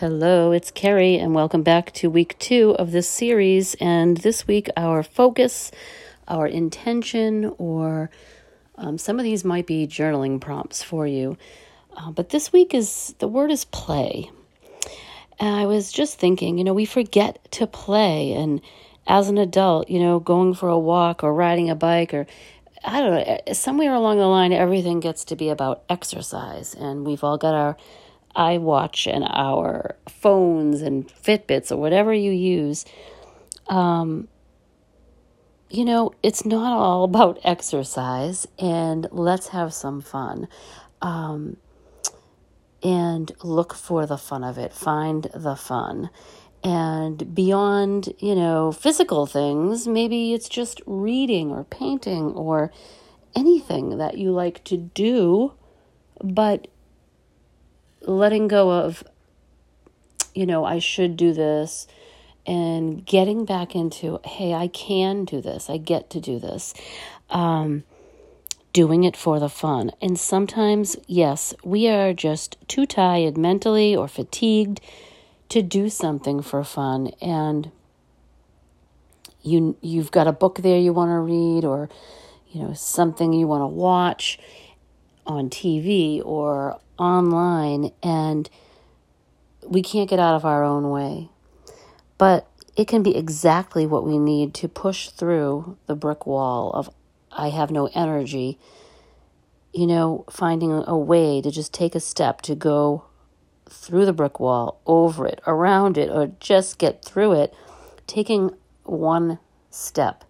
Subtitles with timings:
[0.00, 3.74] Hello, it's Carrie, and welcome back to week two of this series.
[3.82, 5.70] And this week, our focus,
[6.26, 8.10] our intention, or
[8.78, 11.36] um, some of these might be journaling prompts for you.
[11.94, 14.30] Uh, but this week is the word is play.
[15.38, 18.32] And I was just thinking, you know, we forget to play.
[18.32, 18.62] And
[19.06, 22.26] as an adult, you know, going for a walk or riding a bike or
[22.82, 26.72] I don't know, somewhere along the line, everything gets to be about exercise.
[26.72, 27.76] And we've all got our
[28.36, 32.84] iWatch and our phones and Fitbits or whatever you use,
[33.68, 34.28] um,
[35.68, 40.48] you know, it's not all about exercise and let's have some fun.
[41.02, 41.56] Um,
[42.82, 46.10] and look for the fun of it, find the fun.
[46.62, 52.70] And beyond, you know, physical things, maybe it's just reading or painting or
[53.34, 55.54] anything that you like to do,
[56.22, 56.68] but
[58.10, 59.04] letting go of,
[60.34, 61.86] you know, I should do this
[62.46, 65.70] and getting back into, hey, I can do this.
[65.70, 66.74] I get to do this.
[67.28, 67.84] Um,
[68.72, 69.90] doing it for the fun.
[70.00, 74.80] And sometimes, yes, we are just too tired mentally or fatigued
[75.48, 77.08] to do something for fun.
[77.20, 77.70] And
[79.42, 81.88] you you've got a book there you want to read or
[82.50, 84.38] you know something you want to watch
[85.26, 88.48] on TV or online and
[89.66, 91.30] we can't get out of our own way.
[92.18, 96.90] But it can be exactly what we need to push through the brick wall of
[97.32, 98.58] I have no energy.
[99.72, 103.04] You know, finding a way to just take a step to go
[103.68, 107.54] through the brick wall, over it, around it, or just get through it,
[108.08, 108.50] taking
[108.82, 109.38] one
[109.70, 110.24] step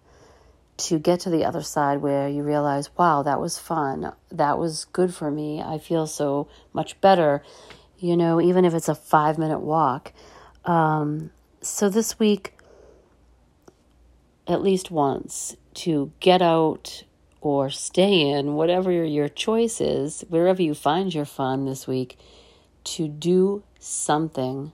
[0.81, 4.13] to get to the other side where you realize, wow, that was fun.
[4.31, 5.61] That was good for me.
[5.61, 7.43] I feel so much better,
[7.97, 10.11] you know, even if it's a five minute walk.
[10.65, 12.53] Um, so this week,
[14.47, 17.03] at least once, to get out
[17.39, 22.17] or stay in, whatever your choice is, wherever you find your fun this week,
[22.83, 24.71] to do something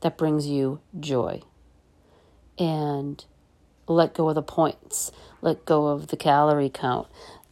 [0.00, 1.42] that brings you joy.
[2.58, 3.24] And
[3.86, 7.08] let go of the points, let go of the calorie count,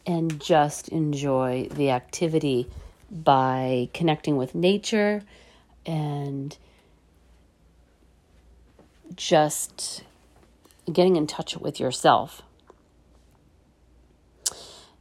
[0.06, 2.68] and just enjoy the activity
[3.10, 5.22] by connecting with nature
[5.86, 6.56] and
[9.16, 10.02] just
[10.92, 12.42] getting in touch with yourself.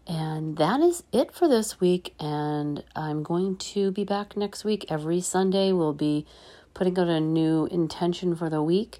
[0.06, 2.14] And that is it for this week.
[2.20, 4.86] And I'm going to be back next week.
[4.90, 6.26] Every Sunday, we'll be
[6.74, 9.00] putting out a new intention for the week.